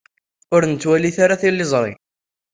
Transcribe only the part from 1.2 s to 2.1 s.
ara tiliẓri.